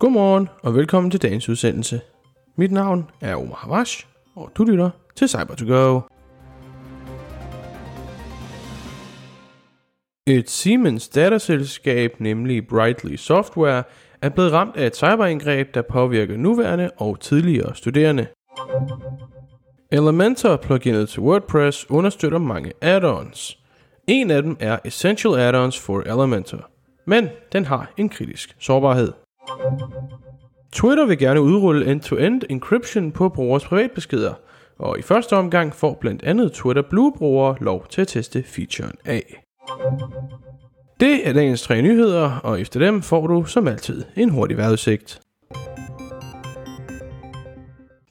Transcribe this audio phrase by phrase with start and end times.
[0.00, 2.00] Godmorgen og velkommen til dagens udsendelse.
[2.56, 6.00] Mit navn er Omar Havash, og du lytter til cyber to go
[10.26, 13.82] Et Siemens datterselskab, nemlig Brightly Software,
[14.22, 18.26] er blevet ramt af et cyberangreb, der påvirker nuværende og tidligere studerende.
[19.92, 23.58] Elementor pluginet til WordPress understøtter mange add-ons.
[24.06, 26.70] En af dem er Essential Add-ons for Elementor,
[27.06, 29.25] men den har en kritisk sårbarhed.
[30.72, 34.34] Twitter vil gerne udrulle end-to-end encryption på brugers privatbeskeder,
[34.78, 39.42] og i første omgang får blandt andet Twitter Blue-brugere lov til at teste featuren af.
[41.00, 45.20] Det er dagens tre nyheder, og efter dem får du som altid en hurtig vejrudsigt.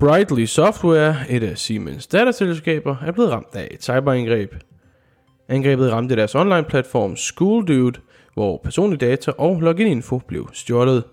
[0.00, 4.54] Brightly Software, et af Siemens datterselskaber, er blevet ramt af et cyberangreb.
[5.48, 8.00] Angrebet ramte deres online-platform SchoolDude,
[8.34, 11.04] hvor personlige data og login-info blev stjålet.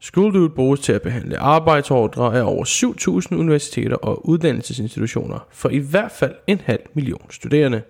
[0.00, 6.12] SchoolDude bruges til at behandle arbejdsordre af over 7.000 universiteter og uddannelsesinstitutioner for i hvert
[6.12, 7.82] fald en halv million studerende.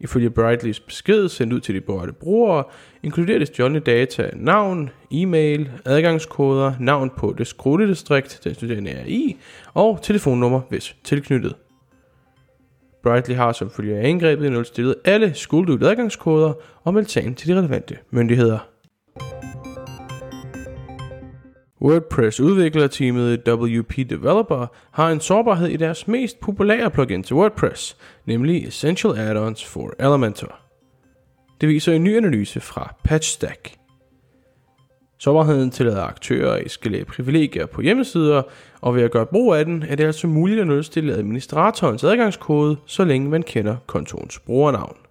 [0.00, 2.64] Ifølge Brightleys besked sendt ud til de berørte brugere,
[3.02, 9.36] inkluderer det stjålne data navn, e-mail, adgangskoder, navn på det skoledistrikt, den studerende er i,
[9.74, 11.54] og telefonnummer, hvis tilknyttet.
[13.02, 16.52] Brightly har som følge af angrebet nulstillet alle SchoolDude adgangskoder
[16.84, 18.73] og meldt sagen til de relevante myndigheder.
[21.84, 27.96] WordPress udviklerteamet WP Developer har en sårbarhed i deres mest populære plugin til WordPress,
[28.26, 30.58] nemlig Essential Add-ons for Elementor.
[31.60, 33.74] Det viser en ny analyse fra PatchStack.
[35.18, 38.42] Sårbarheden tillader aktører at eskalere privilegier på hjemmesider,
[38.80, 42.76] og ved at gøre brug af den, er det altså muligt at nulstille administratorens adgangskode,
[42.86, 45.03] så længe man kender kontoens brugernavn.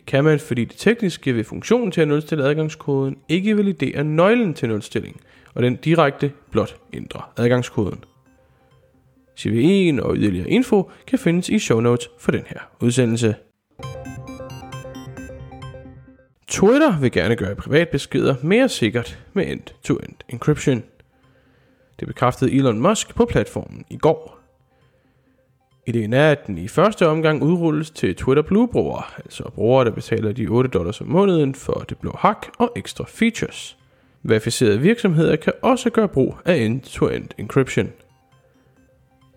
[0.00, 4.54] Det kan man, fordi det tekniske ved funktionen til at nulstille adgangskoden ikke validerer nøglen
[4.54, 5.20] til nulstilling,
[5.54, 8.04] og den direkte blot ændrer adgangskoden.
[9.40, 13.34] CVE'en og yderligere info kan findes i show notes for den her udsendelse.
[16.48, 20.82] Twitter vil gerne gøre privatbeskeder mere sikkert med end-to-end encryption.
[22.00, 24.39] Det bekræftede Elon Musk på platformen i går.
[25.86, 30.32] Ideen er, at den i første omgang udrulles til Twitter Blue-brugere, altså brugere, der betaler
[30.32, 33.76] de 8 dollars om måneden for det blå hak og ekstra features.
[34.22, 37.88] Verificerede virksomheder kan også gøre brug af end-to-end encryption.